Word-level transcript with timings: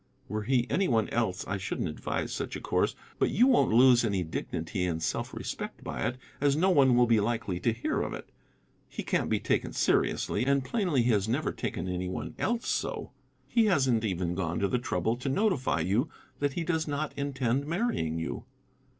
Were 0.27 0.41
he 0.45 0.65
any 0.67 0.87
one 0.87 1.09
else 1.09 1.45
I 1.45 1.57
shouldn't 1.57 1.87
advise 1.87 2.33
such 2.33 2.55
a 2.55 2.59
course, 2.59 2.95
but 3.19 3.29
you 3.29 3.45
won't 3.45 3.71
lose 3.71 4.03
any 4.03 4.23
dignity 4.23 4.83
and 4.85 4.99
self 4.99 5.31
respect 5.31 5.83
by 5.83 6.07
it, 6.07 6.17
as 6.41 6.55
no 6.55 6.71
one 6.71 6.95
will 6.95 7.05
be 7.05 7.19
likely 7.19 7.59
to 7.59 7.71
hear 7.71 8.01
of 8.01 8.11
it. 8.11 8.27
He 8.89 9.03
can't 9.03 9.29
be 9.29 9.39
taken 9.39 9.73
seriously, 9.73 10.43
and 10.43 10.65
plainly 10.65 11.03
he 11.03 11.11
has 11.11 11.27
never 11.27 11.51
taken 11.51 11.87
any 11.87 12.09
one 12.09 12.33
else 12.39 12.67
so. 12.67 13.11
He 13.47 13.65
hasn't 13.65 14.03
even 14.03 14.33
gone 14.33 14.57
to 14.61 14.67
the 14.67 14.79
trouble 14.79 15.17
to 15.17 15.29
notify 15.29 15.81
you 15.81 16.09
that 16.39 16.53
he 16.53 16.63
does 16.63 16.87
not 16.87 17.13
intend 17.15 17.67
marrying 17.67 18.17
you." 18.17 18.45